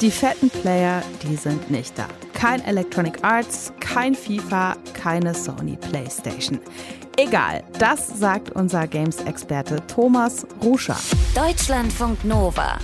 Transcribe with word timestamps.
die 0.00 0.10
fetten 0.10 0.50
Player, 0.50 1.02
die 1.22 1.36
sind 1.36 1.70
nicht 1.70 1.98
da. 1.98 2.06
Kein 2.32 2.64
Electronic 2.64 3.22
Arts, 3.22 3.72
kein 3.80 4.14
FIFA, 4.14 4.76
keine 4.92 5.34
Sony 5.34 5.76
PlayStation. 5.76 6.60
Egal, 7.16 7.62
das 7.78 8.18
sagt 8.18 8.50
unser 8.50 8.86
Games-Experte 8.86 9.84
Thomas 9.86 10.46
Ruscher. 10.62 10.96
Deutschlandfunk 11.34 12.24
Nova. 12.24 12.78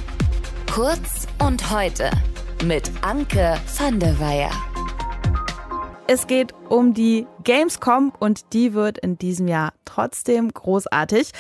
Kurz 0.73 1.27
und 1.45 1.71
heute 1.71 2.11
mit 2.65 2.91
Anke 3.03 3.59
van 3.77 3.99
der 3.99 4.19
Weyer. 4.21 4.70
Es 6.13 6.27
geht 6.27 6.53
um 6.69 6.93
die 6.93 7.25
Gamescom 7.45 8.13
und 8.19 8.53
die 8.53 8.75
wird 8.75 8.99
in 8.99 9.17
diesem 9.17 9.47
Jahr 9.47 9.73
trotzdem 9.85 10.53
großartig. 10.53 11.31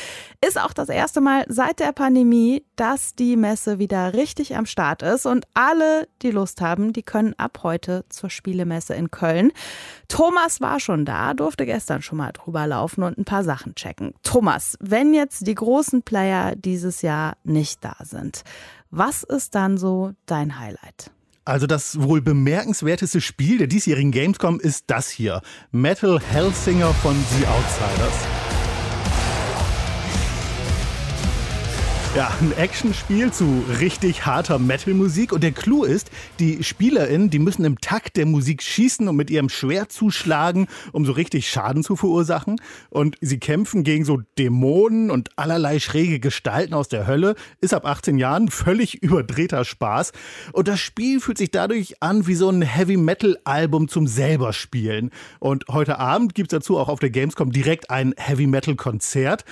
Ist 0.46 0.60
auch 0.60 0.72
das 0.72 0.88
erste 0.88 1.20
Mal 1.20 1.44
seit 1.48 1.80
der 1.80 1.90
Pandemie, 1.90 2.64
dass 2.76 3.16
die 3.16 3.34
Messe 3.34 3.80
wieder 3.80 4.14
richtig 4.14 4.54
am 4.54 4.66
Start 4.66 5.02
ist 5.02 5.26
und 5.26 5.44
alle, 5.54 6.06
die 6.22 6.30
Lust 6.30 6.60
haben, 6.60 6.92
die 6.92 7.02
können 7.02 7.34
ab 7.36 7.64
heute 7.64 8.04
zur 8.10 8.30
Spielemesse 8.30 8.94
in 8.94 9.10
Köln. 9.10 9.50
Thomas 10.06 10.60
war 10.60 10.78
schon 10.78 11.04
da, 11.04 11.34
durfte 11.34 11.66
gestern 11.66 12.00
schon 12.00 12.18
mal 12.18 12.30
drüber 12.30 12.68
laufen 12.68 13.02
und 13.02 13.18
ein 13.18 13.24
paar 13.24 13.42
Sachen 13.42 13.74
checken. 13.74 14.14
Thomas, 14.22 14.76
wenn 14.78 15.14
jetzt 15.14 15.48
die 15.48 15.56
großen 15.56 16.02
Player 16.02 16.54
dieses 16.54 17.02
Jahr 17.02 17.36
nicht 17.42 17.84
da 17.84 17.96
sind, 18.04 18.44
was 18.92 19.24
ist 19.24 19.56
dann 19.56 19.78
so 19.78 20.12
dein 20.26 20.60
Highlight? 20.60 21.10
Also 21.44 21.66
das 21.66 22.00
wohl 22.00 22.20
bemerkenswerteste 22.20 23.20
Spiel 23.20 23.58
der 23.58 23.66
diesjährigen 23.66 24.12
Gamescom 24.12 24.60
ist 24.60 24.84
das 24.88 25.08
hier. 25.08 25.40
Metal 25.72 26.20
Hellsinger 26.20 26.92
von 26.94 27.14
The 27.14 27.46
Outsiders. 27.46 28.39
Ja, 32.16 32.28
ein 32.40 32.52
Actionspiel 32.58 33.32
zu 33.32 33.62
richtig 33.78 34.26
harter 34.26 34.58
Metal-Musik. 34.58 35.32
Und 35.32 35.44
der 35.44 35.52
Clou 35.52 35.84
ist, 35.84 36.10
die 36.40 36.64
SpielerInnen, 36.64 37.30
die 37.30 37.38
müssen 37.38 37.64
im 37.64 37.80
Takt 37.80 38.16
der 38.16 38.26
Musik 38.26 38.64
schießen 38.64 39.06
und 39.06 39.14
mit 39.14 39.30
ihrem 39.30 39.48
Schwert 39.48 39.92
zuschlagen, 39.92 40.66
um 40.90 41.06
so 41.06 41.12
richtig 41.12 41.48
Schaden 41.48 41.84
zu 41.84 41.94
verursachen. 41.94 42.60
Und 42.88 43.16
sie 43.20 43.38
kämpfen 43.38 43.84
gegen 43.84 44.04
so 44.04 44.22
Dämonen 44.38 45.12
und 45.12 45.38
allerlei 45.38 45.78
schräge 45.78 46.18
Gestalten 46.18 46.74
aus 46.74 46.88
der 46.88 47.06
Hölle. 47.06 47.36
Ist 47.60 47.74
ab 47.74 47.86
18 47.86 48.18
Jahren 48.18 48.48
völlig 48.48 49.00
überdrehter 49.04 49.64
Spaß. 49.64 50.10
Und 50.52 50.66
das 50.66 50.80
Spiel 50.80 51.20
fühlt 51.20 51.38
sich 51.38 51.52
dadurch 51.52 52.02
an 52.02 52.26
wie 52.26 52.34
so 52.34 52.50
ein 52.50 52.62
Heavy-Metal-Album 52.62 53.86
zum 53.86 54.08
selber 54.08 54.52
spielen. 54.52 55.10
Und 55.38 55.66
heute 55.68 56.00
Abend 56.00 56.34
gibt's 56.34 56.50
dazu 56.50 56.76
auch 56.76 56.88
auf 56.88 56.98
der 56.98 57.10
Gamescom 57.10 57.52
direkt 57.52 57.88
ein 57.88 58.14
Heavy-Metal-Konzert. 58.16 59.44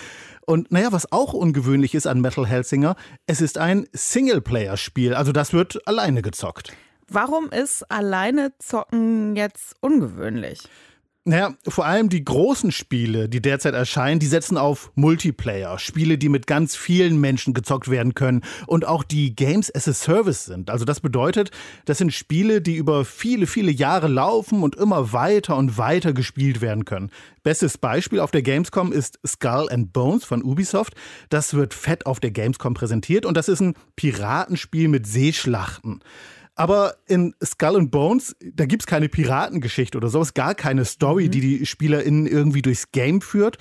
Und 0.48 0.72
naja, 0.72 0.92
was 0.92 1.12
auch 1.12 1.34
ungewöhnlich 1.34 1.94
ist 1.94 2.06
an 2.06 2.22
Metal 2.22 2.46
Hellsinger, 2.46 2.96
es 3.26 3.42
ist 3.42 3.58
ein 3.58 3.86
Singleplayer-Spiel. 3.92 5.12
Also 5.12 5.30
das 5.30 5.52
wird 5.52 5.86
alleine 5.86 6.22
gezockt. 6.22 6.72
Warum 7.06 7.50
ist 7.50 7.82
alleine 7.90 8.52
zocken 8.58 9.36
jetzt 9.36 9.76
ungewöhnlich? 9.80 10.60
Naja, 11.28 11.52
vor 11.68 11.84
allem 11.84 12.08
die 12.08 12.24
großen 12.24 12.72
Spiele, 12.72 13.28
die 13.28 13.42
derzeit 13.42 13.74
erscheinen, 13.74 14.18
die 14.18 14.26
setzen 14.26 14.56
auf 14.56 14.90
Multiplayer. 14.94 15.78
Spiele, 15.78 16.16
die 16.16 16.30
mit 16.30 16.46
ganz 16.46 16.74
vielen 16.74 17.20
Menschen 17.20 17.52
gezockt 17.52 17.90
werden 17.90 18.14
können 18.14 18.40
und 18.66 18.86
auch 18.86 19.04
die 19.04 19.36
Games 19.36 19.70
as 19.74 19.86
a 19.86 19.92
Service 19.92 20.46
sind. 20.46 20.70
Also 20.70 20.86
das 20.86 21.00
bedeutet, 21.00 21.50
das 21.84 21.98
sind 21.98 22.14
Spiele, 22.14 22.62
die 22.62 22.76
über 22.76 23.04
viele, 23.04 23.46
viele 23.46 23.70
Jahre 23.70 24.08
laufen 24.08 24.62
und 24.62 24.76
immer 24.76 25.12
weiter 25.12 25.58
und 25.58 25.76
weiter 25.76 26.14
gespielt 26.14 26.62
werden 26.62 26.86
können. 26.86 27.10
Bestes 27.42 27.76
Beispiel 27.76 28.20
auf 28.20 28.30
der 28.30 28.40
Gamescom 28.40 28.90
ist 28.90 29.18
Skull 29.26 29.68
and 29.70 29.92
Bones 29.92 30.24
von 30.24 30.42
Ubisoft. 30.42 30.94
Das 31.28 31.52
wird 31.52 31.74
fett 31.74 32.06
auf 32.06 32.20
der 32.20 32.30
Gamescom 32.30 32.72
präsentiert 32.72 33.26
und 33.26 33.36
das 33.36 33.50
ist 33.50 33.60
ein 33.60 33.74
Piratenspiel 33.96 34.88
mit 34.88 35.06
Seeschlachten. 35.06 36.00
Aber 36.58 36.96
in 37.06 37.34
Skull 37.42 37.76
and 37.76 37.90
Bones, 37.92 38.34
da 38.40 38.66
gibt 38.66 38.82
es 38.82 38.86
keine 38.88 39.08
Piratengeschichte 39.08 39.96
oder 39.96 40.08
sowas, 40.08 40.34
gar 40.34 40.56
keine 40.56 40.84
Story, 40.84 41.26
mhm. 41.26 41.30
die 41.30 41.40
die 41.40 41.66
SpielerInnen 41.66 42.26
irgendwie 42.26 42.62
durchs 42.62 42.90
Game 42.90 43.20
führt. 43.20 43.58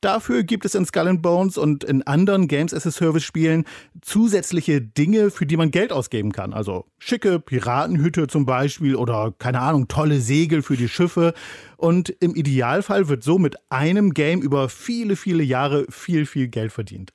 Dafür 0.00 0.44
gibt 0.44 0.64
es 0.64 0.74
in 0.74 0.86
Skull 0.86 1.08
and 1.08 1.22
Bones 1.22 1.58
und 1.58 1.84
in 1.84 2.04
anderen 2.04 2.48
Games 2.48 2.72
as 2.72 2.86
a 2.86 2.90
Service 2.90 3.24
Spielen 3.24 3.64
zusätzliche 4.00 4.80
Dinge, 4.80 5.30
für 5.30 5.44
die 5.44 5.58
man 5.58 5.70
Geld 5.70 5.92
ausgeben 5.92 6.32
kann. 6.32 6.54
Also 6.54 6.86
schicke 6.98 7.38
Piratenhütte 7.38 8.28
zum 8.28 8.46
Beispiel 8.46 8.96
oder 8.96 9.34
keine 9.38 9.60
Ahnung, 9.60 9.88
tolle 9.88 10.20
Segel 10.20 10.62
für 10.62 10.76
die 10.76 10.88
Schiffe. 10.88 11.34
Und 11.76 12.08
im 12.20 12.34
Idealfall 12.34 13.08
wird 13.08 13.24
so 13.24 13.38
mit 13.38 13.56
einem 13.70 14.14
Game 14.14 14.40
über 14.40 14.70
viele, 14.70 15.16
viele 15.16 15.42
Jahre 15.42 15.84
viel, 15.90 16.24
viel 16.24 16.48
Geld 16.48 16.72
verdient. 16.72 17.12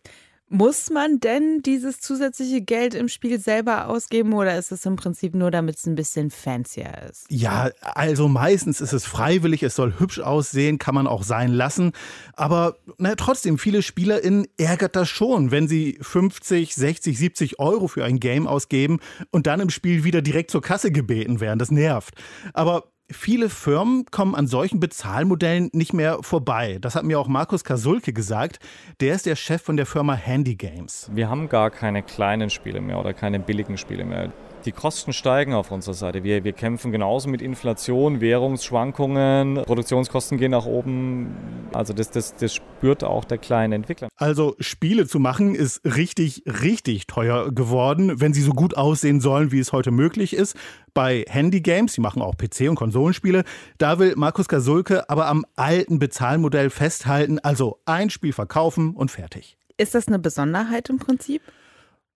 Muss 0.49 0.91
man 0.91 1.19
denn 1.19 1.61
dieses 1.63 1.99
zusätzliche 1.99 2.61
Geld 2.61 2.93
im 2.93 3.07
Spiel 3.07 3.39
selber 3.39 3.87
ausgeben 3.87 4.33
oder 4.33 4.57
ist 4.57 4.71
es 4.71 4.85
im 4.85 4.97
Prinzip 4.97 5.33
nur, 5.33 5.49
damit 5.49 5.77
es 5.77 5.87
ein 5.87 5.95
bisschen 5.95 6.29
fancier 6.29 6.93
ist? 7.09 7.25
Ja, 7.29 7.71
also 7.81 8.27
meistens 8.27 8.79
ist 8.79 8.93
es 8.93 9.05
freiwillig, 9.05 9.63
es 9.63 9.75
soll 9.75 9.99
hübsch 9.99 10.19
aussehen, 10.19 10.77
kann 10.77 10.93
man 10.93 11.07
auch 11.07 11.23
sein 11.23 11.51
lassen. 11.51 11.93
Aber 12.33 12.77
na, 12.99 13.15
trotzdem, 13.15 13.57
viele 13.57 13.81
SpielerInnen 13.81 14.45
ärgert 14.57 14.95
das 14.95 15.09
schon, 15.09 15.49
wenn 15.49 15.67
sie 15.67 15.97
50, 16.01 16.75
60, 16.75 17.17
70 17.17 17.59
Euro 17.59 17.87
für 17.87 18.05
ein 18.05 18.19
Game 18.19 18.45
ausgeben 18.45 18.99
und 19.31 19.47
dann 19.47 19.59
im 19.59 19.71
Spiel 19.71 20.03
wieder 20.03 20.21
direkt 20.21 20.51
zur 20.51 20.61
Kasse 20.61 20.91
gebeten 20.91 21.39
werden. 21.39 21.57
Das 21.57 21.71
nervt. 21.71 22.13
Aber 22.53 22.92
Viele 23.11 23.49
Firmen 23.49 24.05
kommen 24.11 24.33
an 24.33 24.47
solchen 24.47 24.79
Bezahlmodellen 24.79 25.69
nicht 25.73 25.93
mehr 25.93 26.23
vorbei. 26.23 26.77
Das 26.79 26.95
hat 26.95 27.03
mir 27.03 27.19
auch 27.19 27.27
Markus 27.27 27.65
Kasulke 27.65 28.13
gesagt. 28.13 28.59
Der 29.01 29.13
ist 29.13 29.25
der 29.25 29.35
Chef 29.35 29.61
von 29.61 29.75
der 29.75 29.85
Firma 29.85 30.13
Handy 30.13 30.55
Games. 30.55 31.09
Wir 31.13 31.29
haben 31.29 31.49
gar 31.49 31.69
keine 31.69 32.01
kleinen 32.01 32.49
Spiele 32.49 32.79
mehr 32.79 32.97
oder 32.97 33.13
keine 33.13 33.39
billigen 33.39 33.77
Spiele 33.77 34.05
mehr. 34.05 34.31
Die 34.65 34.71
Kosten 34.71 35.11
steigen 35.11 35.53
auf 35.53 35.71
unserer 35.71 35.93
Seite. 35.93 36.23
Wir, 36.23 36.45
wir 36.45 36.53
kämpfen 36.53 36.93
genauso 36.93 37.27
mit 37.27 37.41
Inflation, 37.41 38.21
Währungsschwankungen, 38.21 39.55
Produktionskosten 39.65 40.37
gehen 40.37 40.51
nach 40.51 40.65
oben. 40.65 41.35
Also 41.73 41.91
das, 41.91 42.11
das, 42.11 42.33
das 42.35 42.53
spürt 42.53 43.03
auch 43.03 43.25
der 43.25 43.39
kleine 43.39 43.75
Entwickler. 43.75 44.07
Also 44.15 44.55
Spiele 44.59 45.05
zu 45.05 45.19
machen 45.19 45.53
ist 45.53 45.81
richtig, 45.83 46.43
richtig 46.45 47.07
teuer 47.07 47.51
geworden, 47.51 48.21
wenn 48.21 48.33
sie 48.33 48.41
so 48.41 48.53
gut 48.53 48.77
aussehen 48.77 49.19
sollen, 49.19 49.51
wie 49.51 49.59
es 49.59 49.73
heute 49.73 49.91
möglich 49.91 50.33
ist. 50.33 50.55
Bei 50.93 51.25
Handy-Games, 51.27 51.93
die 51.93 52.01
machen 52.01 52.21
auch 52.21 52.35
PC- 52.35 52.69
und 52.69 52.75
Konsolenspiele, 52.75 53.43
da 53.79 53.99
will 53.99 54.13
Markus 54.15 54.47
Gasulke 54.47 55.09
aber 55.09 55.27
am 55.27 55.45
alten 55.57 55.99
Bezahlmodell 55.99 56.69
festhalten, 56.69 57.39
also 57.39 57.79
ein 57.85 58.09
Spiel 58.09 58.31
verkaufen 58.31 58.93
und 58.95 59.11
fertig. 59.11 59.57
Ist 59.75 59.93
das 59.93 60.07
eine 60.07 60.19
Besonderheit 60.19 60.89
im 60.89 60.99
Prinzip? 60.99 61.41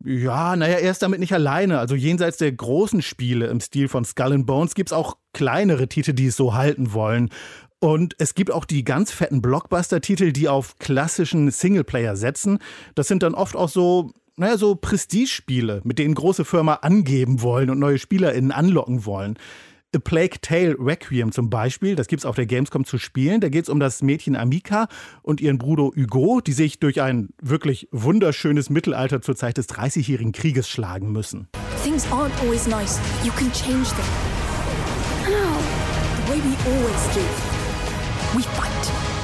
Ja, 0.06 0.56
naja, 0.56 0.78
er 0.78 0.92
ist 0.92 1.02
damit 1.02 1.20
nicht 1.20 1.34
alleine. 1.34 1.80
Also 1.80 1.96
jenseits 1.96 2.38
der 2.38 2.52
großen 2.52 3.02
Spiele 3.02 3.48
im 3.48 3.60
Stil 3.60 3.88
von 3.88 4.06
Skull 4.06 4.34
and 4.34 4.46
Bones 4.46 4.76
gibt 4.76 4.90
es 4.90 4.94
auch 4.94 5.18
kleinere 5.34 5.88
Titel, 5.88 6.14
die 6.14 6.28
es 6.28 6.36
so 6.36 6.54
halten 6.54 6.94
wollen. 6.94 7.30
Und 7.80 8.16
es 8.20 8.36
gibt 8.36 8.52
auch 8.52 8.66
die 8.66 8.84
ganz 8.84 9.12
fetten 9.12 9.42
Blockbuster-Titel, 9.42 10.32
die 10.32 10.48
auf 10.50 10.78
klassischen 10.80 11.52
Singleplayer 11.52 12.16
setzen. 12.16 12.60
Das 12.96 13.08
sind 13.08 13.24
dann 13.24 13.36
oft 13.36 13.56
auch 13.56 13.70
so, 13.70 14.12
naja, 14.36 14.58
so 14.58 14.76
Prestige-Spiele, 14.76 15.82
mit 15.84 16.00
denen 16.00 16.16
große 16.16 16.46
Firmen 16.46 16.76
angeben 16.82 17.42
wollen 17.42 17.70
und 17.70 17.80
neue 17.80 18.00
SpielerInnen 18.00 18.52
anlocken 18.52 19.06
wollen. 19.06 19.38
A 19.96 20.00
Plague 20.00 20.42
Tale 20.42 20.76
Requiem 20.78 21.32
zum 21.32 21.50
Beispiel, 21.50 21.96
das 21.96 22.08
gibt 22.08 22.20
es 22.20 22.26
auf 22.26 22.36
der 22.36 22.46
Gamescom 22.46 22.84
zu 22.84 22.98
spielen. 22.98 23.40
Da 23.40 23.48
geht 23.48 23.64
es 23.64 23.70
um 23.70 23.80
das 23.80 24.02
Mädchen 24.02 24.36
Amika 24.36 24.90
und 25.22 25.40
ihren 25.40 25.58
Bruder 25.58 25.92
Hugo, 25.96 26.42
die 26.42 26.52
sich 26.52 26.80
durch 26.80 27.02
ein 27.02 27.30
wirklich 27.42 27.88
wunderschönes 27.92 28.70
Mittelalter 28.70 29.22
zur 29.22 29.38
Zeit 29.38 29.58
des 29.58 29.68
Dreißigjährigen 29.68 30.34
Krieges 30.34 30.68
schlagen 30.68 31.14
müssen. 31.14 31.48
Things 31.84 32.06
aren't 32.08 32.38
always 32.42 32.68
nice. 32.68 33.00
You 33.24 33.32
can 33.32 33.50
change 33.54 33.90
them. 33.92 34.06
No. 35.26 35.58
The 36.26 36.32
way 36.32 36.40
we 36.42 36.58
always 36.70 37.16
do. 37.16 37.22
We 38.36 38.44
fight. 38.44 39.17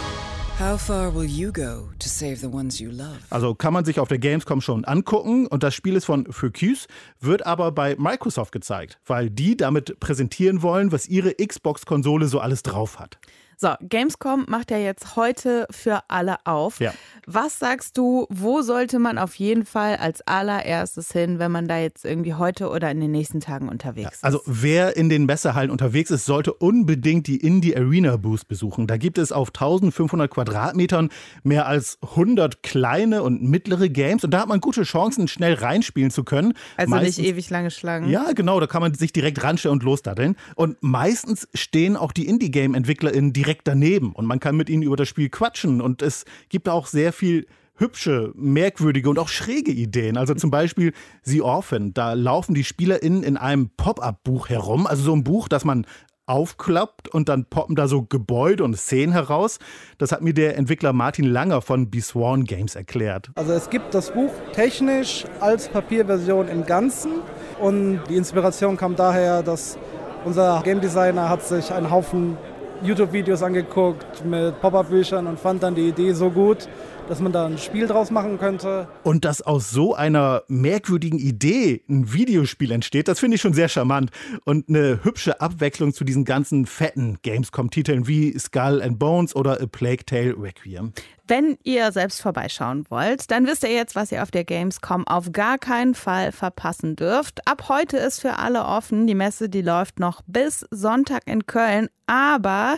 Also 3.29 3.53
kann 3.53 3.73
man 3.73 3.83
sich 3.83 3.99
auf 3.99 4.07
der 4.07 4.17
Gamescom 4.17 4.61
schon 4.61 4.85
angucken 4.85 5.45
und 5.45 5.61
das 5.61 5.75
Spiel 5.75 5.97
ist 5.97 6.05
von 6.05 6.31
Focus, 6.31 6.87
wird 7.19 7.45
aber 7.45 7.73
bei 7.73 7.97
Microsoft 7.99 8.53
gezeigt, 8.53 8.97
weil 9.05 9.29
die 9.29 9.57
damit 9.57 9.99
präsentieren 9.99 10.61
wollen, 10.61 10.93
was 10.93 11.09
ihre 11.09 11.33
Xbox-Konsole 11.35 12.27
so 12.27 12.39
alles 12.39 12.63
drauf 12.63 12.97
hat. 12.97 13.19
So, 13.57 13.69
Gamescom 13.81 14.45
macht 14.47 14.71
ja 14.71 14.77
jetzt 14.77 15.15
heute 15.15 15.67
für 15.69 16.01
alle 16.07 16.37
auf. 16.45 16.79
Ja. 16.79 16.93
Was 17.25 17.59
sagst 17.59 17.97
du, 17.97 18.25
wo 18.29 18.61
sollte 18.61 18.99
man 18.99 19.17
auf 19.17 19.35
jeden 19.35 19.65
Fall 19.65 19.97
als 19.97 20.21
allererstes 20.27 21.11
hin, 21.11 21.39
wenn 21.39 21.51
man 21.51 21.67
da 21.67 21.77
jetzt 21.77 22.03
irgendwie 22.03 22.33
heute 22.33 22.69
oder 22.69 22.91
in 22.91 22.99
den 22.99 23.11
nächsten 23.11 23.39
Tagen 23.39 23.69
unterwegs 23.69 24.15
ist? 24.15 24.23
Also 24.23 24.41
wer 24.45 24.97
in 24.97 25.09
den 25.09 25.25
Messehallen 25.25 25.71
unterwegs 25.71 26.11
ist, 26.11 26.25
sollte 26.25 26.53
unbedingt 26.53 27.27
die 27.27 27.37
Indie 27.37 27.75
Arena 27.75 28.17
Booth 28.17 28.47
besuchen. 28.47 28.87
Da 28.87 28.97
gibt 28.97 29.17
es 29.17 29.31
auf 29.31 29.49
1500 29.49 30.29
Quadratmetern 30.29 31.09
mehr 31.43 31.67
als 31.67 31.99
100 32.01 32.63
kleine 32.63 33.23
und 33.23 33.43
mittlere 33.43 33.87
Games 33.89 34.23
und 34.23 34.31
da 34.31 34.41
hat 34.41 34.47
man 34.47 34.59
gute 34.59 34.83
Chancen, 34.83 35.27
schnell 35.27 35.53
reinspielen 35.53 36.11
zu 36.11 36.23
können. 36.23 36.53
Also 36.75 36.89
meistens, 36.89 37.17
nicht 37.19 37.27
ewig 37.27 37.49
lange 37.49 37.71
Schlangen. 37.71 38.09
Ja, 38.09 38.33
genau, 38.33 38.59
da 38.59 38.67
kann 38.67 38.81
man 38.81 38.93
sich 38.93 39.13
direkt 39.13 39.41
ranstellen 39.43 39.73
und 39.73 39.83
losdaddeln. 39.83 40.35
Und 40.55 40.77
meistens 40.81 41.47
stehen 41.53 41.95
auch 41.95 42.11
die 42.11 42.27
Indie-Game-EntwicklerInnen 42.27 43.31
direkt 43.31 43.42
direkt 43.43 43.67
daneben 43.67 44.13
und 44.13 44.25
man 44.25 44.39
kann 44.39 44.55
mit 44.55 44.69
ihnen 44.69 44.83
über 44.83 44.95
das 44.95 45.07
Spiel 45.07 45.29
quatschen 45.29 45.81
und 45.81 46.01
es 46.01 46.25
gibt 46.49 46.69
auch 46.69 46.87
sehr 46.87 47.13
viel 47.13 47.45
hübsche, 47.75 48.31
merkwürdige 48.35 49.09
und 49.09 49.19
auch 49.19 49.27
schräge 49.27 49.71
Ideen. 49.71 50.17
Also 50.17 50.35
zum 50.35 50.51
Beispiel 50.51 50.93
The 51.23 51.41
Orphan. 51.41 51.93
Da 51.93 52.13
laufen 52.13 52.53
die 52.53 52.63
SpielerInnen 52.63 53.23
in 53.23 53.35
einem 53.35 53.71
Pop-Up-Buch 53.75 54.49
herum. 54.49 54.85
Also 54.85 55.03
so 55.03 55.13
ein 55.13 55.23
Buch, 55.23 55.47
das 55.47 55.65
man 55.65 55.85
aufklappt 56.25 57.09
und 57.09 57.27
dann 57.27 57.45
poppen 57.45 57.75
da 57.75 57.87
so 57.87 58.03
Gebäude 58.03 58.63
und 58.63 58.77
Szenen 58.77 59.11
heraus. 59.11 59.59
Das 59.97 60.11
hat 60.11 60.21
mir 60.21 60.33
der 60.33 60.57
Entwickler 60.57 60.93
Martin 60.93 61.25
Langer 61.25 61.61
von 61.61 61.89
Besworn 61.89 62.45
Games 62.45 62.75
erklärt. 62.75 63.31
Also 63.35 63.51
es 63.51 63.69
gibt 63.69 63.93
das 63.93 64.11
Buch 64.11 64.31
technisch 64.53 65.25
als 65.41 65.67
Papierversion 65.67 66.47
im 66.47 66.65
Ganzen 66.65 67.11
und 67.59 68.01
die 68.09 68.15
Inspiration 68.15 68.77
kam 68.77 68.95
daher, 68.95 69.43
dass 69.43 69.77
unser 70.23 70.61
Game 70.63 70.79
Designer 70.79 71.27
hat 71.27 71.43
sich 71.43 71.73
einen 71.73 71.91
Haufen 71.91 72.37
YouTube-Videos 72.83 73.41
angeguckt 73.41 74.25
mit 74.25 74.59
Pop-Up-Büchern 74.59 75.25
und 75.27 75.39
fand 75.39 75.63
dann 75.63 75.73
die 75.73 75.87
Idee 75.87 76.11
so 76.11 76.29
gut, 76.29 76.67
dass 77.07 77.19
man 77.19 77.31
da 77.31 77.45
ein 77.45 77.57
Spiel 77.57 77.87
draus 77.87 78.11
machen 78.11 78.37
könnte. 78.39 78.87
Und 79.03 79.25
dass 79.25 79.41
aus 79.41 79.69
so 79.69 79.93
einer 79.93 80.43
merkwürdigen 80.47 81.19
Idee 81.19 81.83
ein 81.89 82.13
Videospiel 82.13 82.71
entsteht, 82.71 83.07
das 83.07 83.19
finde 83.19 83.35
ich 83.35 83.41
schon 83.41 83.53
sehr 83.53 83.69
charmant. 83.69 84.11
Und 84.45 84.69
eine 84.69 85.03
hübsche 85.03 85.41
Abwechslung 85.41 85.93
zu 85.93 86.03
diesen 86.03 86.25
ganzen 86.25 86.65
fetten 86.65 87.17
Gamescom-Titeln 87.21 88.07
wie 88.07 88.37
Skull 88.37 88.81
and 88.81 88.99
Bones 88.99 89.35
oder 89.35 89.61
A 89.61 89.65
Plague 89.65 90.05
Tale 90.05 90.35
Requiem. 90.37 90.93
Wenn 91.25 91.57
ihr 91.63 91.91
selbst 91.93 92.21
vorbeischauen 92.21 92.85
wollt, 92.89 93.31
dann 93.31 93.47
wisst 93.47 93.63
ihr 93.63 93.71
jetzt, 93.71 93.95
was 93.95 94.11
ihr 94.11 94.23
auf 94.23 94.31
der 94.31 94.43
Gamescom 94.43 95.07
auf 95.07 95.31
gar 95.31 95.57
keinen 95.57 95.95
Fall 95.95 96.33
verpassen 96.33 96.97
dürft. 96.97 97.47
Ab 97.47 97.69
heute 97.69 97.95
ist 97.95 98.19
für 98.19 98.39
alle 98.39 98.65
offen. 98.65 99.07
Die 99.07 99.15
Messe, 99.15 99.47
die 99.47 99.61
läuft 99.61 99.99
noch 99.99 100.21
bis 100.27 100.65
Sonntag 100.69 101.23
in 101.25 101.45
Köln. 101.45 101.87
Aber 102.07 102.77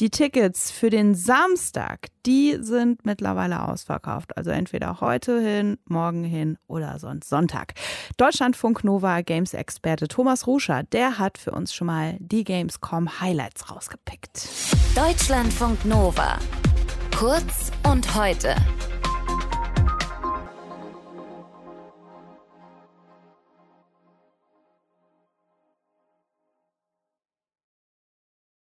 die 0.00 0.10
Tickets 0.10 0.70
für 0.70 0.90
den 0.90 1.14
Samstag, 1.14 2.08
die 2.26 2.58
sind 2.60 3.04
mittlerweile 3.04 3.68
ausverkauft. 3.68 4.36
Also 4.36 4.50
entweder 4.50 5.00
heute 5.00 5.40
hin, 5.40 5.78
morgen 5.84 6.24
hin 6.24 6.58
oder 6.66 6.98
sonst 6.98 7.28
Sonntag. 7.28 7.74
Deutschlandfunk 8.16 8.84
Nova 8.84 9.20
Games 9.20 9.54
Experte 9.54 10.08
Thomas 10.08 10.46
Ruscher, 10.46 10.82
der 10.84 11.18
hat 11.18 11.38
für 11.38 11.52
uns 11.52 11.74
schon 11.74 11.86
mal 11.86 12.16
die 12.18 12.44
Gamescom 12.44 13.20
Highlights 13.20 13.70
rausgepickt. 13.70 14.48
Deutschlandfunk 14.96 15.84
Nova. 15.84 16.38
Kurz 17.16 17.70
und 17.84 18.14
heute. 18.14 18.56